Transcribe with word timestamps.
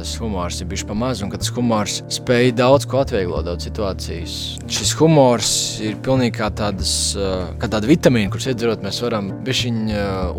tas 0.00 0.14
humors 0.20 0.60
ir 0.62 0.68
bijis 0.70 0.86
pamazs 0.88 1.20
un 1.24 1.30
ka 1.32 1.38
tas 1.40 1.50
humors 1.52 2.00
spēj 2.12 2.54
daudz 2.56 2.86
ko 2.88 3.02
atvieglot, 3.02 3.44
daudz 3.44 3.66
situācijas. 3.68 4.36
Šis 4.70 4.94
humors 5.00 5.52
ir 5.84 5.98
pilnīgi 6.04 6.38
kā, 6.38 6.48
tādas, 6.56 6.92
kā 7.60 7.68
tāda 7.68 7.90
vitamīna, 7.90 8.30
kuras 8.32 8.48
iedzerot, 8.50 8.84
mēs 8.84 9.02
varam 9.04 9.30
bišķiņ 9.44 9.80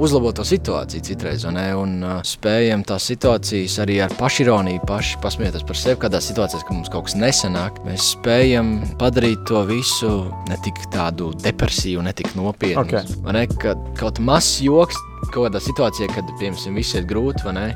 uzlabot 0.02 0.40
to 0.40 0.46
situāciju 0.48 1.06
citreiz, 1.06 1.46
un, 1.50 1.60
un 1.82 1.94
spējam 2.28 2.86
tās 2.88 3.06
situācijas 3.12 3.78
arī 3.84 4.00
ar 4.06 4.16
pašironiju 4.18 4.82
paši 4.90 5.22
pasmieties 5.22 5.68
par 5.68 5.80
sevi, 5.80 6.00
kādā 6.02 6.24
situācijā, 6.24 6.64
ka 6.66 6.78
mums 6.78 6.92
kaut 6.94 7.10
kas 7.10 7.18
nesanāk. 7.20 7.78
Mēs 7.86 8.14
spējam 8.16 8.74
padarīt 9.02 9.46
to 9.50 9.62
visu 9.70 10.12
ne 10.50 10.58
tik 10.66 10.82
tādu 10.96 11.32
depresīvu, 11.46 12.06
ne 12.08 12.16
tik 12.18 12.34
nopietnu. 12.40 12.88
Okay. 12.88 13.22
Ne, 13.32 13.46
ka 13.62 13.78
kaut 14.00 14.22
mazs 14.24 14.60
joks 14.66 14.98
kaut 15.30 15.46
kādā 15.46 15.62
situācijā, 15.64 16.10
kad, 16.12 16.30
piemēram, 16.40 16.78
viss 16.80 16.98
ir 16.98 17.06
grūti, 17.08 17.46
vai 17.46 17.54
ne? 17.56 17.68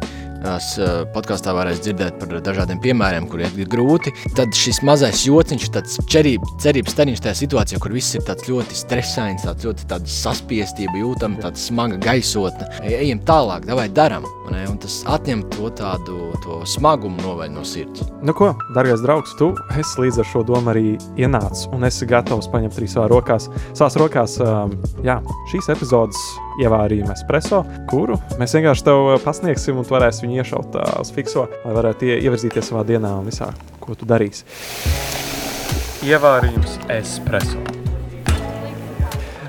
Tās 0.45 0.75
podkāstā 1.15 1.55
varēs 1.57 1.79
dzirdēt 1.81 2.19
par 2.21 2.35
dažādiem 2.45 2.77
piemēriem, 2.83 3.25
kuriem 3.31 3.55
ir 3.57 3.69
grūti. 3.71 4.13
Tad 4.37 4.53
šis 4.53 4.83
mazais 4.85 5.23
jociņš, 5.25 5.67
tāds 5.73 5.97
cerība, 6.11 6.49
cerības 6.61 6.93
stariņš 6.93 7.23
tajā 7.25 7.39
situācijā, 7.41 7.81
kur 7.81 7.95
viss 7.95 8.13
ir 8.13 8.21
ļoti 8.25 8.77
stresains, 8.77 9.45
tāds 9.47 9.65
ļoti 9.65 9.89
tāds 9.89 10.19
saspiestība 10.21 11.01
jūtama, 11.01 11.41
tāda 11.41 11.57
smaga 11.57 11.97
gaisotne. 12.03 12.69
Ejam 12.85 13.23
tālāk, 13.25 13.65
vai 13.73 13.89
darām. 13.89 14.27
Un 14.45 14.77
tas 14.81 14.99
atņem 15.09 15.41
to 15.55 15.71
tādu 15.73 16.29
to 16.43 16.59
smagumu 16.69 17.17
noveļ 17.23 17.51
no 17.55 17.65
sirds. 17.65 18.05
Nu 18.25 18.35
ko, 18.37 18.51
darbais 18.75 19.01
draugs, 19.01 19.33
tu 19.39 19.51
esi 19.79 20.03
līdz 20.03 20.21
ar 20.21 20.29
šo 20.29 20.43
domu 20.45 20.73
arī 20.73 20.95
ienācis 21.17 21.65
un 21.73 21.87
esi 21.87 22.07
gatavs 22.09 22.49
paņemt 22.53 22.77
arī 22.77 22.89
savā 22.91 23.09
rokās, 23.11 23.49
savās 23.73 23.97
rokās 23.99 24.37
um, 24.43 24.75
jā, 25.05 25.17
šīs 25.51 25.71
epizodes 25.73 26.21
ievārījumu 26.61 27.11
espreso, 27.15 27.63
kuru 27.89 28.19
mēs 28.39 28.55
vienkārši 28.55 28.85
tev 28.87 29.09
pasniegsim 29.25 29.81
un 29.81 29.87
tu 29.87 29.95
varēsi 29.95 30.29
viņu 30.35 30.43
iešaut 30.43 30.75
uh, 30.75 30.99
uz 31.01 31.11
fikso, 31.15 31.47
lai 31.63 31.75
varētu 31.75 32.11
ievirzīties 32.19 32.71
savā 32.71 32.83
dienā 32.87 33.15
un 33.19 33.29
visā, 33.29 33.51
ko 33.79 33.95
tu 33.95 34.07
darīsi. 34.07 34.43
Ievārījums 36.05 36.79
espreso. 36.91 37.61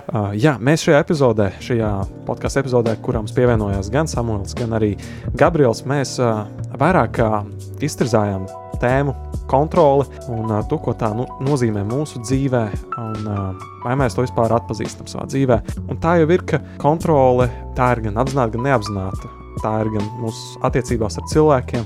Uh, 0.07 0.31
jā, 0.39 0.55
mēs 0.63 0.85
šajā 0.87 1.01
epizodē, 1.03 1.51
šajā 1.61 1.91
podkāstu 2.29 2.63
epizodē, 2.63 2.95
kurām 3.03 3.27
pievienojās 3.27 3.91
gan 3.93 4.07
Samuēls, 4.09 4.55
gan 4.57 4.77
arī 4.79 4.95
Gabriels, 5.35 5.83
mēs 5.85 6.17
uh, 6.23 6.47
vairāk 6.79 7.19
uh, 7.25 7.41
iztirzājām 7.83 8.47
tēmu 8.81 9.17
kontroli 9.51 10.07
un 10.31 10.47
uh, 10.53 10.63
to, 10.71 10.79
ko 10.83 10.95
tā 10.97 11.11
nu, 11.17 11.27
nozīmē 11.45 11.83
mūsu 11.91 12.23
dzīvē, 12.23 12.63
un 13.03 13.27
uh, 13.27 13.67
vai 13.85 13.97
mēs 13.99 14.17
to 14.17 14.25
vispār 14.25 14.55
atpazīstam 14.57 15.11
savā 15.11 15.27
dzīvē. 15.33 15.59
Un 15.91 15.99
tā 16.01 16.21
jau 16.23 16.31
ir, 16.31 16.47
ka 16.47 16.63
kontrole 16.81 17.51
tā 17.77 17.91
ir 17.97 18.07
gan 18.07 18.23
apzināta, 18.23 18.55
gan 18.55 18.71
neapzināta. 18.71 19.35
Tā 19.63 19.73
ir 19.83 19.91
gan 19.95 20.07
mūsu 20.21 20.61
attiecībās 20.67 21.17
ar 21.21 21.27
cilvēkiem, 21.33 21.85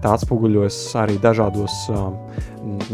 tā 0.00 0.14
atspoguļojas 0.16 0.78
arī 1.02 1.18
dažādos 1.20 1.76
uh, 1.92 2.10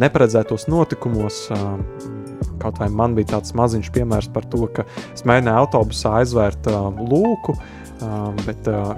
neparedzētos 0.02 0.68
notikumos. 0.72 1.46
Uh, 1.54 2.14
Kaut 2.60 2.78
vai 2.80 2.88
man 2.92 3.14
bija 3.16 3.34
tāds 3.34 3.52
maziņš 3.56 3.90
piemērs 3.92 4.30
par 4.32 4.46
to, 4.50 4.64
ka 4.72 4.86
es 5.12 5.26
mēģināju 5.28 5.60
autobusā 5.60 6.14
aizvērt 6.22 6.68
uh, 6.72 6.88
lūku, 7.10 7.52
uh, 7.52 8.30
bet 8.46 8.70
uh, 8.72 8.94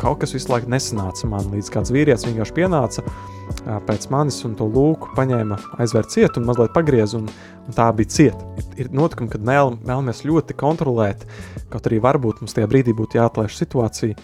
kaut 0.00 0.20
kas 0.22 0.34
visu 0.36 0.52
laiku 0.52 0.70
nesanāca 0.72 1.28
man. 1.30 1.48
Līdz 1.52 1.70
kāds 1.72 1.92
vīrietis 1.94 2.26
vienkārši 2.28 2.56
pienāca 2.56 3.04
uh, 3.06 3.78
pēc 3.88 4.06
manis 4.12 4.42
un 4.48 4.54
to 4.58 4.68
lūku 4.72 5.12
paņēma 5.16 5.58
aizvērt 5.82 6.12
cietu 6.14 6.40
un 6.40 6.48
mazliet 6.50 6.74
pagriez, 6.76 7.16
un, 7.18 7.28
un 7.66 7.76
tā 7.76 7.88
bija 7.96 8.12
cieta. 8.12 8.52
Ir, 8.60 8.68
ir 8.84 8.92
notikumi, 8.94 9.32
kad 9.32 9.44
mēl, 9.48 9.74
vēlamies 9.82 10.24
ļoti 10.28 10.56
kontrolēt, 10.60 11.26
kaut 11.72 11.88
arī 11.90 12.00
varbūt 12.04 12.44
mums 12.44 12.56
tajā 12.56 12.70
brīdī 12.70 12.96
būtu 12.96 13.20
jāatlaiž 13.20 13.56
situācija 13.58 14.20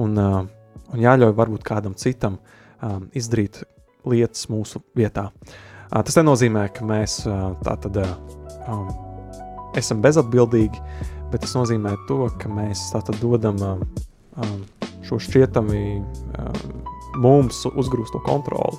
un, 0.00 0.16
un 0.18 1.02
jāļauj 1.02 1.34
varbūt 1.38 1.66
kādam 1.66 1.96
citam 1.98 2.38
izdarīt 3.16 3.62
lietas 4.08 4.48
mūsu 4.50 4.82
vietā. 4.98 5.30
Tas 5.92 6.16
nenozīmē, 6.18 6.68
ka 6.74 6.86
mēs 6.88 7.20
tā 7.26 7.76
tad 7.84 7.98
esam 9.78 10.02
bezatbildīgi, 10.04 10.80
bet 11.32 11.44
tas 11.44 11.56
nozīmē 11.56 11.94
to, 12.08 12.24
ka 12.40 12.50
mēs 12.52 12.90
tātad 12.92 13.18
dodam 13.22 13.60
um, 13.62 14.64
šo 15.06 15.18
šķietami 15.20 15.84
um, 16.00 16.82
mums 17.20 17.62
uzgrūsto 17.68 18.22
kontroli, 18.24 18.78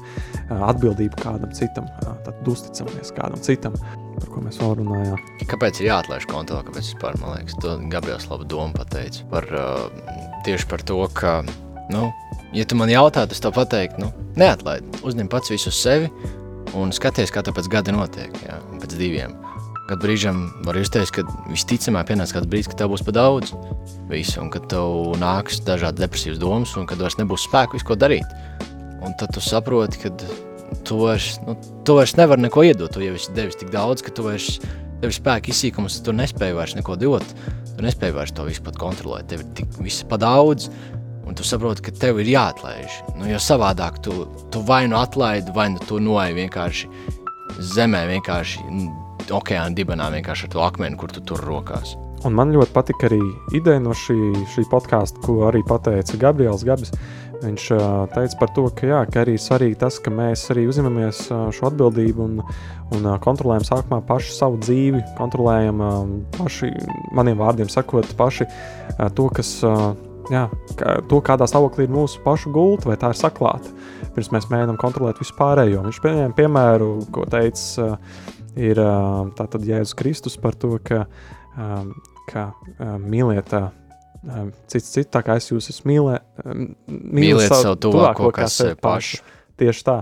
atbildību 0.49 1.19
kādam 1.21 1.51
citam, 1.53 1.85
tad 2.25 2.47
uzticamies 2.49 3.13
kādam 3.13 3.41
citam, 3.45 3.75
par 4.17 4.29
ko 4.31 4.41
mēs 4.41 4.57
vēl 4.61 4.77
runājām. 4.81 5.21
Kāpēc 5.49 5.81
ir 5.81 5.91
jāatlaiž 5.91 6.25
kontroli? 6.31 6.65
Kāpēc 6.69 6.93
vispār, 6.93 7.17
man 7.21 7.37
liekas, 7.37 7.57
to 7.61 7.75
Gabriels 7.93 8.25
labu 8.31 8.47
domu 8.49 8.73
pateica 8.77 9.27
par 9.29 9.49
uh, 9.53 9.85
tieši 10.45 10.67
par 10.69 10.83
to, 10.85 10.99
ka, 11.15 11.41
nu, 11.93 12.09
ja 12.55 12.65
tu 12.67 12.77
man 12.79 12.91
jautātu, 12.91 13.35
es 13.35 13.43
tev 13.43 13.55
pateiktu, 13.55 14.03
nu, 14.03 14.11
neatlaid, 14.39 14.85
uzņem 15.05 15.31
pats 15.31 15.53
visu 15.53 15.71
uz 15.71 15.79
sevi, 15.79 16.11
un 16.77 16.93
skaties, 16.95 17.31
kā 17.33 17.43
tas 17.45 17.55
pēc 17.55 17.69
gada 17.71 17.95
notiek, 17.95 18.33
jā, 18.45 18.59
pēc 18.81 18.95
diviem. 18.99 19.35
Kad 19.89 19.99
brīžam 19.99 20.45
var 20.63 20.77
justies, 20.79 21.11
ka 21.11 21.25
visticamāk 21.49 22.07
pienāks 22.07 22.31
kāds 22.35 22.47
brīdis, 22.47 22.69
kad 22.71 22.79
tev 22.79 22.93
būs 22.93 23.03
pa 23.03 23.11
daudz 23.15 23.51
visu, 24.07 24.39
un 24.39 24.51
kad 24.53 24.69
tev 24.71 25.17
nāks 25.19 25.59
dažādi 25.67 26.05
depresīvas 26.05 26.39
domas, 26.39 26.75
un 26.79 26.87
kad 26.87 27.03
vairs 27.03 27.19
nebūs 27.19 27.49
spēku 27.49 27.75
visu 27.75 27.89
ko 27.89 27.99
darīt. 27.99 28.37
Un 29.03 29.11
tad 29.19 29.35
tu 29.35 29.43
saproti, 29.43 29.99
ka 30.05 30.13
tu 30.87 31.01
vairs, 31.01 31.35
nu, 31.43 31.57
tu 31.83 31.97
vairs 31.99 32.15
nevar 32.15 32.39
neko 32.39 32.63
iedot, 32.63 32.95
tu 32.95 33.03
jau 33.03 33.17
esi 33.17 33.35
devis 33.35 33.59
tik 33.59 33.73
daudz, 33.75 34.05
ka 34.05 34.15
tu 34.15 34.23
vairs, 34.29 34.55
tev 35.01 35.11
ir 35.11 35.17
spēka 35.17 35.51
izsīkums, 35.51 35.99
tu 36.05 36.15
nespēji 36.15 36.55
vairs 36.55 36.77
neko 36.79 36.95
dot, 37.03 37.35
tu 37.77 37.85
nespēji 37.85 38.15
vairs 38.15 38.33
to 38.35 38.45
visu 38.47 38.63
pat 38.65 38.77
kontrolēt, 38.81 39.29
tev 39.31 39.43
ir 39.43 39.53
tik 39.57 39.79
viss 39.81 40.05
pa 40.09 40.19
daudz, 40.21 40.69
un 41.27 41.37
tu 41.37 41.45
saproti, 41.47 41.85
ka 41.85 41.93
tev 41.95 42.19
ir 42.21 42.31
jāatlaiž. 42.33 42.99
Nu, 43.17 43.27
jo 43.31 43.39
savādāk 43.41 44.01
tu, 44.05 44.25
tu 44.53 44.63
vai 44.67 44.85
nu 44.91 44.99
atlaidi, 44.99 45.53
vai 45.55 45.69
nu 45.73 45.81
tu 45.87 46.01
noej 46.03 46.35
vienkārši 46.37 46.89
zemē, 47.73 48.05
vienkārši 48.11 48.65
okeāna 49.33 49.75
dibenā, 49.77 50.09
vienkārši 50.13 50.49
ar 50.49 50.53
to 50.55 50.63
akmeni, 50.65 50.99
kur 50.99 51.13
tu 51.13 51.23
tur 51.23 51.43
rokās. 51.47 51.95
Un 52.23 52.35
man 52.37 52.53
ļoti 52.55 52.71
patika 52.71 53.09
arī 53.09 53.19
ideja 53.55 53.81
no 53.83 53.95
šī, 53.97 54.15
šī 54.53 54.63
podkāsta, 54.71 55.19
ko 55.25 55.41
arī 55.49 55.59
pateica 55.67 56.19
Gabriels 56.21 56.63
Gabis. 56.67 56.93
Viņš 57.43 57.65
teica 58.13 58.37
par 58.39 58.51
to, 58.55 58.63
ka, 58.71 58.87
jā, 58.87 59.01
ka 59.11 59.23
arī 59.23 59.35
svarīgi 59.41 59.79
tas, 59.81 59.97
ka 60.03 60.13
mēs 60.13 60.45
arī 60.53 60.63
uzņemamies 60.71 61.25
šo 61.55 61.67
atbildību 61.69 62.23
un, 62.23 62.39
un 62.95 63.09
kontrolējam 63.23 63.65
sākumā 63.67 63.99
paši 64.07 64.31
savu 64.37 64.61
dzīvi, 64.63 65.01
kontrolējam 65.17 65.83
paši, 66.37 66.71
maniem 67.15 67.41
vārdiem 67.41 67.71
sakot, 67.71 68.07
paši 68.19 68.47
to, 69.17 69.27
kas 69.35 69.57
jā, 70.31 70.45
to, 71.09 71.19
kādā 71.25 71.47
stāvoklī 71.49 71.87
ir 71.87 71.93
mūsu 71.93 72.21
pašu 72.23 72.53
gulta, 72.55 72.91
vai 72.91 72.97
tā 73.01 73.11
ir 73.11 73.19
saklāta. 73.19 73.73
Pirms 74.15 74.31
mēs 74.35 74.49
mēģinām 74.51 74.79
kontrolēt 74.79 75.19
visu 75.21 75.35
pārējo. 75.37 75.83
Viņš 75.87 76.01
pieņēma 76.03 76.37
piemēru, 76.37 76.89
ko 77.13 77.25
teica, 77.31 77.95
ir 78.59 78.81
tātad 79.39 79.67
Jēzus 79.67 79.97
Kristus 79.99 80.37
par 80.39 80.55
to, 80.59 80.77
ka, 80.85 81.05
ka 82.29 82.49
mīliet 83.01 83.51
cits 84.71 84.91
citu, 84.95 85.09
tā 85.11 85.21
kā 85.25 85.37
es 85.39 85.49
jūs 85.51 85.69
esmu 85.73 85.91
mīlē, 85.91 86.17
mīliet 86.87 87.51
savu 87.51 87.77
tuvāko, 87.87 88.31
kā 88.35 88.47
sevi 88.51 88.77
pašu. 88.79 89.23
Tieši 89.59 89.83
tā. 89.85 89.97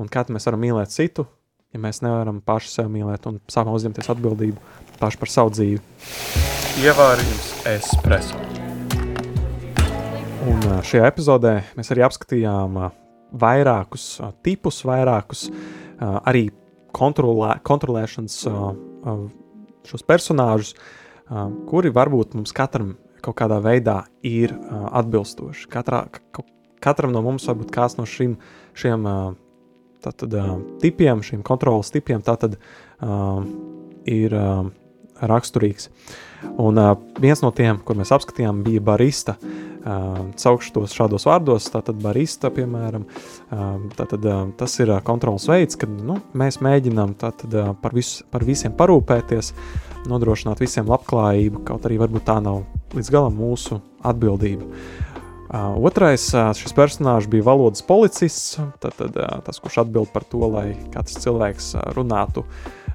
Un 0.00 0.08
kā 0.10 0.24
mēs 0.34 0.48
varam 0.48 0.60
mīlēt 0.64 0.90
citu, 0.90 1.26
ja 1.70 1.78
mēs 1.80 2.02
nevaram 2.02 2.40
paši 2.44 2.72
sev 2.72 2.90
mīlēt 2.90 3.28
un 3.30 3.38
sākam 3.52 3.76
uzņemties 3.76 4.10
atbildību 4.16 4.58
paši 4.98 5.20
par 5.20 5.30
savu 5.30 5.54
dzīvi. 5.54 5.78
Ievārījums 6.82 7.48
espreso. 7.70 8.40
Un 10.46 10.58
šajā 10.86 11.06
epizodē 11.08 11.54
mēs 11.78 11.90
arī 11.94 12.04
apskatījām 12.06 12.76
vairākus 13.40 14.04
tipus, 14.46 14.82
vairākus 14.86 15.46
arī 16.00 16.48
kontrolē, 16.96 17.56
kontrolēšanas 17.66 18.36
šos 19.86 20.06
personāžus, 20.06 20.74
kuri 21.70 21.94
varbūt 21.94 22.36
mums 22.38 22.54
katram 22.56 22.96
kaut 23.26 23.36
kādā 23.40 23.58
veidā 23.64 24.04
ir 24.26 24.54
atbilstoši. 24.70 25.68
Katrā, 25.72 26.04
katram 26.82 27.14
no 27.14 27.24
mums 27.26 27.46
varbūt 27.50 27.74
kāds 27.74 27.98
no 27.98 28.06
šim, 28.08 28.38
šiem 28.78 29.06
tātad, 30.06 30.38
tipiem, 30.82 31.24
šiem 31.26 31.42
kontrolas 31.46 31.92
tipiem 31.94 32.22
tātad 32.26 32.58
ir 34.06 34.38
raksturīgs. 35.16 35.90
Un 36.62 36.78
viens 37.18 37.40
no 37.42 37.50
tiem, 37.56 37.80
kur 37.82 37.98
mēs 37.98 38.12
apskatījām, 38.14 38.62
bija 38.66 38.84
barista. 38.84 39.36
Uh, 39.40 39.66
caukšu 40.36 40.72
tos 40.74 40.94
šādos 40.96 41.26
vārdos, 41.28 41.68
tātad 41.70 41.98
barista, 42.02 42.50
piemēram, 42.54 43.04
tātad 43.96 44.26
tas 44.58 44.78
ir 44.82 44.92
kontrols 45.06 45.46
veids, 45.50 45.78
kad 45.78 45.90
nu, 45.90 46.18
mēs 46.34 46.58
mēģinām 46.64 47.14
tātad 47.20 47.54
par, 47.82 47.94
visu, 47.94 48.24
par 48.32 48.44
visiem 48.46 48.74
parūpēties, 48.76 49.52
nodrošināt 50.10 50.62
visiem 50.62 50.90
labklājību, 50.90 51.62
kaut 51.68 51.86
arī 51.86 52.00
varbūt 52.02 52.26
tā 52.26 52.40
nav 52.42 52.64
līdz 52.96 53.12
galam 53.12 53.36
mūsu 53.38 53.80
atbildība. 54.06 54.66
Uh, 55.46 55.76
otrais 55.86 56.24
uh, 56.34 56.50
šis 56.58 56.74
personāžs 56.74 57.28
bija 57.30 57.44
valodas 57.46 57.84
policists, 57.86 58.56
tad, 58.82 58.96
tad, 58.98 59.14
uh, 59.14 59.38
tas, 59.46 59.60
kurš 59.62 59.84
atbild 59.84 60.10
par 60.10 60.26
to, 60.26 60.42
lai 60.50 60.72
katrs 60.90 61.20
cilvēks 61.22 61.74
runātu 61.94 62.42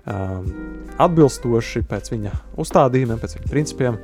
atbilstoši 0.01 1.83
pēc 1.85 2.09
viņa 2.09 2.31
uzstādījumiem, 2.59 3.19
pēc 3.21 3.35
viņa 3.37 3.49
principiem, 3.51 3.99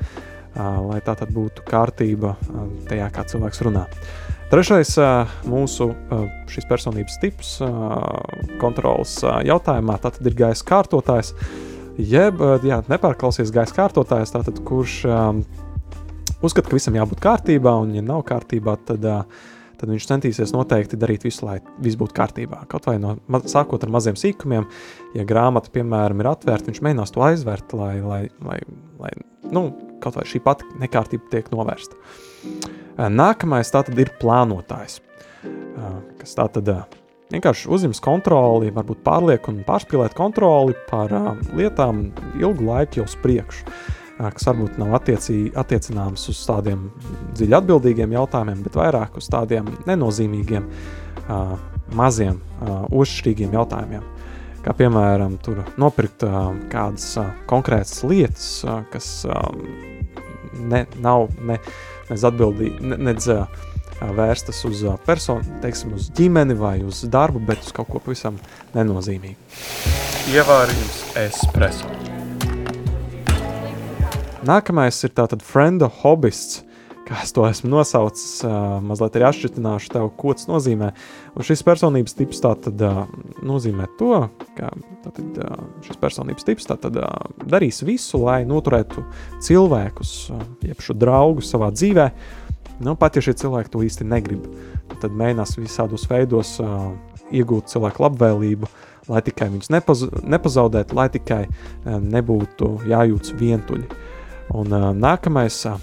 lai 0.54 1.00
tā 1.02 1.16
tad 1.18 1.32
būtu 1.34 1.64
kārtība 1.66 2.36
tajā, 2.86 3.08
kā 3.16 3.24
cilvēks 3.32 3.64
runā. 3.66 3.88
Trešais 4.52 4.94
mūsu 5.50 5.90
šīs 6.54 6.70
personības 6.70 7.18
tips 7.24 7.56
kontrolas 8.62 9.18
jautājumā 9.26 9.98
tātad 10.06 10.30
ir 10.30 10.38
gaisa 10.38 10.70
kārtotājs, 10.70 11.34
jeb 11.98 12.46
jā, 12.62 12.84
nepārklausies 12.94 13.50
gaisa 13.56 13.82
kārtotājs, 13.82 14.38
tātad 14.38 14.62
kurš 14.70 15.02
uzskata, 16.48 16.72
ka 16.72 16.80
visam 16.80 16.98
jābūt 16.98 17.22
kārtībā, 17.24 17.76
un 17.84 17.94
ja 17.98 18.04
nav 18.06 18.26
kārtībā, 18.28 18.78
tad 18.88 19.06
tad 19.78 19.92
viņš 19.94 20.08
centīsies 20.10 20.54
noteikti 20.56 20.98
darīt 21.00 21.26
visu, 21.28 21.46
lai 21.46 21.60
viss 21.84 21.98
būtu 22.00 22.16
kārtībā. 22.18 22.64
Kaut 22.72 22.88
vai 22.90 22.98
no 23.02 23.16
sākot 23.46 23.84
ar 23.86 23.92
maziem 23.94 24.18
sīkumiem, 24.20 24.66
ja 25.18 25.26
grāmata, 25.28 25.72
piemēram, 25.74 26.24
ir 26.24 26.32
atvērta, 26.32 26.72
viņš 26.72 26.84
mēģinās 26.86 27.14
to 27.14 27.22
aizvērt, 27.28 27.76
lai, 27.78 27.94
lai, 28.02 28.22
lai, 28.42 28.60
lai 29.02 29.12
nu, 29.54 29.68
kaut 30.04 30.18
vai 30.18 30.26
šī 30.30 30.42
pati 30.46 30.68
nekārtība 30.82 31.30
tiek 31.34 31.52
novērsta. 31.54 32.00
Nākamais 33.14 33.70
tātad 33.74 34.00
ir 34.02 34.10
plānotājs, 34.18 34.98
kas 36.18 36.34
tātad 36.40 36.74
vienkārši 37.30 37.70
uzņems 37.78 38.02
kontroli, 38.02 38.74
varbūt 38.74 39.04
pārliek 39.06 39.52
un 39.52 39.62
pārspīlēt 39.68 40.18
kontroli 40.18 40.74
par 40.90 41.14
lietām 41.54 42.08
ilgu 42.40 42.72
laiku 42.72 43.04
jau 43.04 43.08
uz 43.10 43.18
priekšu 43.22 43.78
kas 44.18 44.48
varbūt 44.50 44.80
nav 44.82 44.96
attiecī, 44.98 45.38
attiecināms 45.58 46.28
uz 46.32 46.42
tādiem 46.48 46.88
dziļi 47.38 47.58
atbildīgiem 47.60 48.16
jautājumiem, 48.18 48.64
bet 48.66 48.78
vairāk 48.80 49.20
uz 49.22 49.30
tādiem 49.32 49.70
nenozīmīgiem, 49.88 50.68
maziem, 51.98 52.40
ošķirīgiem 52.98 53.54
jautājumiem. 53.58 54.06
Kā 54.66 54.74
piemēram, 54.76 55.38
nopirkt 55.80 56.26
kādas 56.72 57.14
konkrētas 57.48 58.02
lietas, 58.10 58.50
kas 58.92 59.12
ne, 60.58 60.84
nav 61.00 61.30
ne, 61.40 61.60
ne 62.10 62.18
atbildīgi, 62.18 62.84
ne, 62.84 63.00
nedz, 63.12 63.30
vērstas 63.98 64.60
uz 64.70 64.84
personu, 65.08 65.58
teiksim, 65.64 65.96
uz 65.98 66.12
ģimeni 66.18 66.58
vai 66.58 66.76
uz 66.86 67.02
darbu, 67.10 67.42
bet 67.48 67.66
uz 67.66 67.74
kaut 67.74 67.90
ko 67.90 68.04
pavisam 68.04 68.38
nenozīmīgu. 68.76 69.40
Ievārījums 70.36 71.02
espreso. 71.24 71.97
Nākamais 74.46 75.00
ir 75.02 75.14
tātad 75.18 75.42
frienda 75.42 75.88
hobists, 76.04 76.62
kā 77.08 77.24
es 77.24 77.32
to 77.34 77.42
esmu 77.48 77.72
nosaucis, 77.72 78.44
uh, 78.46 78.78
mazliet 78.86 79.16
arī 79.18 79.26
atšķirtināšu 79.30 79.90
tev, 79.94 80.10
ko 80.20 80.34
tas 80.38 80.46
nozīmē. 80.50 80.92
Un 81.34 81.46
šis 81.48 81.64
personības 81.66 82.14
tips 82.18 82.44
tātad 82.44 82.84
uh, 82.86 83.00
nozīmē 83.48 83.88
to, 83.98 84.28
ka 84.58 84.70
tātad, 85.06 85.40
uh, 85.42 85.64
šis 85.88 85.98
personības 86.02 86.46
tips 86.46 86.70
tātad 86.70 87.00
uh, 87.02 87.08
darīs 87.50 87.82
visu, 87.88 88.20
lai 88.22 88.44
noturētu 88.46 89.06
cilvēkus, 89.48 90.12
uh, 90.36 90.44
jeb 90.68 90.84
šo 90.86 90.98
draugu 91.00 91.46
savā 91.46 91.72
dzīvē, 91.74 92.10
nu, 92.86 92.94
pat 93.00 93.18
ja 93.18 93.24
šie 93.26 93.34
cilvēki 93.42 93.74
to 93.74 93.82
īsti 93.88 94.06
negrib, 94.06 94.46
tad 95.00 95.16
mēģinās 95.18 95.56
visādos 95.58 96.06
veidos 96.12 96.60
uh, 96.62 96.92
iegūt 97.34 97.72
cilvēku 97.74 98.06
labvēlību, 98.06 98.70
lai 99.10 99.24
tikai 99.26 99.50
viņus 99.56 99.74
nepaz 99.74 100.06
nepazaudētu, 100.22 101.00
lai 101.00 101.08
tikai 101.16 101.42
uh, 101.48 101.98
nebūtu 102.04 102.76
jājūtas 102.92 103.34
vientuļi. 103.40 104.07
Un 104.56 104.72
uh, 104.72 104.92
nākamais 104.96 105.58
uh, 105.68 105.76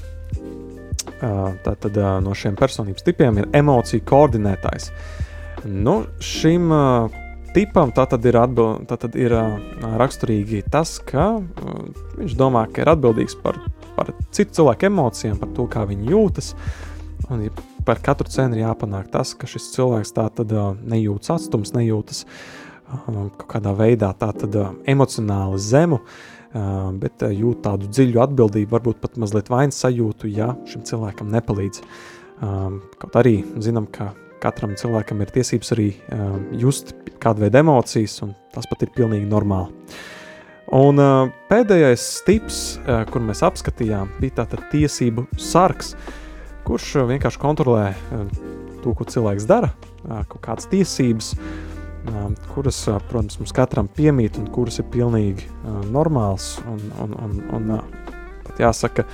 tātad, 1.65 1.93
uh, 1.99 2.17
no 2.25 2.33
šiem 2.37 2.57
personības 2.57 3.05
tipiem 3.05 3.43
ir 3.43 3.51
emociju 3.57 4.05
koordinētājs. 4.09 4.89
Nu, 5.69 6.03
šim 6.25 6.73
uh, 6.73 7.13
tipam 7.55 7.93
tātad 7.95 8.25
ir, 8.29 8.39
atbild, 8.41 8.87
tātad 8.91 9.17
ir 9.21 9.37
uh, 9.37 9.55
raksturīgi 10.01 10.65
tas, 10.73 10.97
ka 11.05 11.35
uh, 11.39 11.85
viņš 12.19 12.37
domā, 12.41 12.67
ka 12.73 12.85
ir 12.85 12.93
atbildīgs 12.95 13.37
par, 13.45 13.61
par 13.99 14.15
citu 14.35 14.61
cilvēku 14.61 14.89
emocijām, 14.91 15.39
par 15.41 15.53
to, 15.57 15.69
kā 15.71 15.85
viņi 15.89 16.13
jūtas. 16.15 16.55
Un 17.33 17.47
par 17.85 18.01
katru 18.05 18.29
cenu 18.33 18.57
ir 18.57 18.65
jāpanāk 18.65 19.11
tas, 19.13 19.33
ka 19.37 19.49
šis 19.49 19.73
cilvēks 19.77 20.17
tātad 20.17 20.53
uh, 20.57 20.73
nejūtas 20.89 21.37
atstums, 21.37 21.77
nejūtas 21.77 22.25
uh, 22.25 23.05
kaut 23.37 23.49
kādā 23.57 23.77
veidā 23.77 24.15
tātad 24.17 24.57
uh, 24.57 24.73
emocionāli 24.89 25.61
zemu. 25.61 26.01
Uh, 26.01 26.33
bet 27.03 27.25
jūt 27.35 27.65
tādu 27.65 27.89
dziļu 27.91 28.21
atbildību, 28.25 28.71
varbūt 28.77 29.01
pat 29.03 29.19
mazliet 29.21 29.51
vainas 29.51 29.81
sajūtu, 29.83 30.31
ja 30.31 30.53
šim 30.71 30.85
cilvēkam 30.87 31.33
nepalīdz. 31.35 31.83
Kaut 33.01 33.19
arī 33.19 33.41
zinām, 33.63 33.89
ka 33.91 34.13
katram 34.43 34.75
cilvēkam 34.79 35.23
ir 35.25 35.33
tiesības 35.35 35.75
arī 35.75 35.89
just 36.61 36.95
kādu 37.23 37.47
veidu 37.47 37.63
emocijas, 37.63 38.19
un 38.27 38.35
tas 38.55 38.69
pat 38.71 38.85
ir 38.87 38.93
pilnīgi 38.95 39.27
normāli. 39.31 39.73
Un 40.75 40.99
pēdējais 41.51 42.07
tips, 42.27 42.61
kur 43.11 43.25
mēs 43.25 43.45
apskatījām, 43.47 44.15
bija 44.21 44.41
tātad 44.43 44.65
tiesību 44.73 45.27
sargs, 45.41 45.93
kurš 46.65 46.95
vienkārši 47.11 47.43
kontrolē 47.43 47.91
to, 48.83 48.95
ko 48.97 49.07
cilvēks 49.09 49.47
dara, 49.49 49.75
kaut 50.05 50.41
kādas 50.45 50.69
tiesības, 50.73 51.35
uh, 51.35 51.74
kuras, 52.55 52.83
protams, 53.09 53.39
mums 53.41 53.55
katram 53.57 53.89
piemīt 53.89 54.39
un 54.41 54.51
kuras 54.53 54.81
ir 54.81 54.89
pilnīgi 54.93 55.49
normāls 55.93 56.59
un, 56.69 56.83
un, 57.01 57.15
un, 57.25 57.39
un 57.57 57.73
pat 58.45 58.61
jāsaka, 58.61 59.07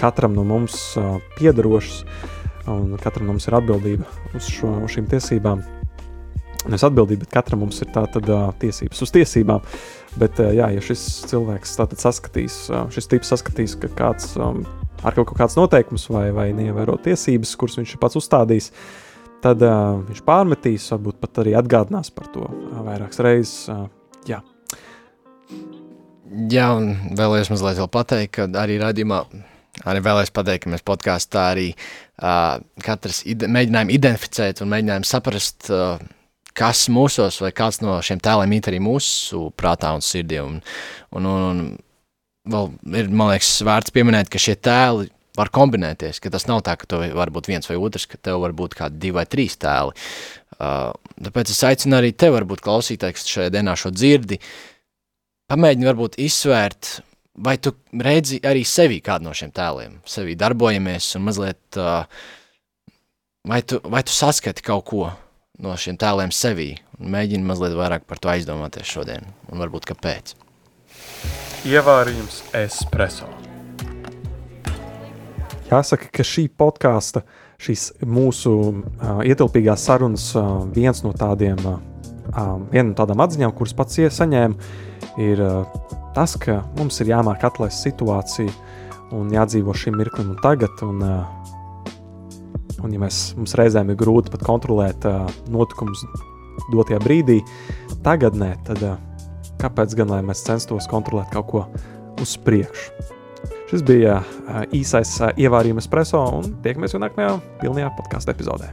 katram 0.00 0.36
no 0.36 0.44
mums 0.44 0.76
piedarošas 1.38 2.04
un 2.70 2.96
katram 3.02 3.30
mums 3.30 3.48
ir 3.48 3.56
atbildība 3.58 4.06
uz, 4.34 4.48
šo, 4.48 4.72
uz 4.84 4.94
šīm 4.94 5.08
tiesībām. 5.10 5.62
Nevis 6.68 6.84
atbildība, 6.84 7.24
bet 7.24 7.32
katram 7.32 7.62
mums 7.64 7.80
ir 7.80 7.88
tātad 7.94 8.26
uh, 8.28 8.50
tiesības 8.60 9.00
uz 9.06 9.12
tiesībām. 9.14 9.64
Bet, 10.20 10.36
uh, 10.42 10.52
jā, 10.52 10.68
ja 10.76 10.82
šis 10.84 11.04
cilvēks 11.30 11.72
tātad 11.78 12.02
saskatīs, 12.02 12.62
uh, 12.68 12.84
šis 12.92 13.08
tips 13.08 13.32
saskatīs, 13.32 13.78
ka 13.80 13.88
kāds 13.96 14.34
um, 14.36 14.60
ar 15.00 15.16
kaut 15.16 15.32
kāds 15.38 15.56
noteikums 15.56 16.04
vai, 16.12 16.26
vai 16.36 16.50
neievēro 16.56 16.98
tiesības, 17.00 17.54
kuras 17.56 17.80
viņš 17.80 17.96
ir 17.96 18.02
pats 18.02 18.20
uzstādījis, 18.20 18.68
uh, 18.70 19.09
tad 19.44 19.62
uh, 19.64 20.00
viņš 20.08 20.22
pārmetīs, 20.26 20.88
varbūt 20.94 21.20
pat 21.22 21.42
arī 21.42 21.56
atgādinās 21.58 22.12
par 22.14 22.28
to 22.34 22.44
uh, 22.46 22.80
vairākas 22.86 23.22
reizes. 23.24 23.54
Uh, 23.72 23.86
jā. 24.28 24.40
jā, 26.52 26.68
un 26.76 27.14
vēlējos 27.18 27.52
mazliet 27.54 27.80
vēl 27.80 27.90
pateikt, 27.96 28.34
ka 28.36 28.48
arī 28.62 28.78
radījumā, 28.82 29.20
arī 29.90 30.04
vēlējos 30.06 30.34
pateikt, 30.36 30.64
ka 30.64 30.74
mēs 30.74 30.86
podkāstā 30.86 31.50
arī 31.54 31.68
uh, 31.72 32.60
katrs 32.84 33.22
ide 33.30 33.50
mēģinājām 33.50 33.92
identificēt 33.96 34.64
un 34.64 34.72
mēģinājām 34.74 35.06
saprast, 35.08 35.70
uh, 35.72 36.00
kas 36.56 36.88
mūsos 36.92 37.40
vai 37.42 37.52
kāds 37.56 37.80
no 37.84 38.00
šiem 38.04 38.20
tēliem 38.22 38.58
īt 38.58 38.68
arī 38.70 38.82
mūsu 38.82 39.48
prātā 39.56 39.94
un 39.96 40.04
sirdī. 40.04 40.42
Un, 40.42 40.60
un, 41.16 41.30
un, 41.30 41.46
un 41.46 41.62
vēl 42.50 42.70
ir, 42.98 43.08
man 43.12 43.32
liekas, 43.34 43.60
vērts 43.66 43.94
pieminēt, 43.94 44.30
ka 44.32 44.40
šie 44.42 44.56
tēli 44.60 45.08
var 45.40 45.50
kombinēties, 45.54 46.20
ka 46.22 46.32
tas 46.32 46.46
nav 46.50 46.62
tā, 46.66 46.76
ka 46.78 46.88
tev 46.90 47.06
var 47.16 47.32
būt 47.34 47.50
viens 47.50 47.68
vai 47.70 47.78
otrs, 47.80 48.06
ka 48.10 48.20
tev 48.20 48.42
var 48.44 48.54
būt 48.56 48.76
kādi 48.78 49.00
divi 49.02 49.18
vai 49.18 49.26
trīs 49.28 49.56
tēli. 49.60 49.96
Uh, 50.60 50.90
tāpēc 51.24 51.52
es 51.54 51.62
aicinu 51.66 51.96
arī 51.98 52.12
tev, 52.12 52.36
varbūt 52.36 52.62
klausītāji, 52.64 53.16
kas 53.16 53.30
šajā 53.32 53.54
dienā 53.54 53.76
šo 53.80 53.92
dzirdi, 53.94 54.40
pamēģini 55.50 55.88
varbūt 55.88 56.18
izsvērt, 56.20 56.98
vai 57.40 57.56
tu 57.62 57.72
redzi 57.96 58.40
arī 58.46 58.66
sevi 58.68 59.00
kādu 59.04 59.28
no 59.28 59.34
šiem 59.36 59.54
tēliem, 59.56 59.96
sevi 60.08 60.36
darbojamies 60.38 61.14
un 61.16 61.26
mazliet, 61.30 61.62
uh, 61.80 62.04
vai, 63.48 63.62
tu, 63.64 63.80
vai 63.88 64.04
tu 64.04 64.14
saskati 64.14 64.66
kaut 64.66 64.86
ko 64.92 65.08
no 65.60 65.76
šiem 65.76 65.98
tēliem 66.00 66.32
sevī 66.34 66.74
un 67.00 67.12
mēģini 67.14 67.46
mazliet 67.46 67.76
vairāk 67.78 68.06
par 68.08 68.20
to 68.20 68.32
aizdomāties 68.32 68.88
šodien 68.92 69.28
un 69.48 69.64
varbūt 69.64 69.88
kāpēc. 69.92 70.34
Ievārījums 71.68 72.42
espreso. 72.56 73.28
Jāsaka, 75.70 76.08
ka 76.10 76.24
šī 76.26 76.48
podkāsta, 76.58 77.22
šīs 77.62 77.90
mūsu 78.02 78.52
uh, 78.58 79.20
ietilpīgās 79.22 79.84
sarunas, 79.86 80.24
uh, 80.34 80.64
viens 80.74 81.04
no 81.04 81.12
tādiem, 81.14 81.60
uh, 81.62 82.56
viena 82.72 82.88
no 82.88 82.96
tādām 82.98 83.22
atziņām, 83.22 83.54
kuras 83.54 83.76
pats 83.78 84.00
saņēmu, 84.16 84.72
ir 85.22 85.42
uh, 85.44 85.60
tas, 86.16 86.34
ka 86.40 86.64
mums 86.78 86.98
ir 87.02 87.12
jāmāk 87.12 87.46
atlaist 87.46 87.86
situāciju 87.86 88.50
un 89.14 89.30
jādzīvo 89.34 89.74
šim 89.76 89.98
mirklim 90.00 90.32
un 90.34 90.40
tagad. 90.42 90.82
Un, 90.86 91.04
uh, 91.06 91.94
un 92.82 92.96
ja 92.96 93.02
mēs, 93.02 93.22
mums 93.38 93.54
reizēm 93.60 93.92
ir 93.92 94.00
grūti 94.00 94.34
pat 94.34 94.42
kontrolēt 94.46 95.06
uh, 95.06 95.22
notikumus 95.54 96.02
dotajā 96.74 96.98
brīdī, 97.04 97.38
tagadnē, 98.02 98.56
tad 98.66 98.82
uh, 98.86 98.98
kāpēc 99.62 99.94
gan 100.02 100.16
lai 100.16 100.20
mēs 100.26 100.42
censtos 100.46 100.90
kontrolēt 100.90 101.30
kaut 101.34 101.50
ko 101.54 101.66
uz 102.18 102.36
priekšu? 102.42 103.19
Šis 103.70 103.84
bija 103.86 104.16
īsais 104.74 105.12
ievārījums 105.38 105.86
preso, 105.90 106.18
un 106.40 106.56
tiekamies 106.64 106.96
jau 106.96 106.98
nākamajā 107.04 107.36
pilnajā 107.60 107.92
podkāstu 108.00 108.34
epizodē. 108.34 108.72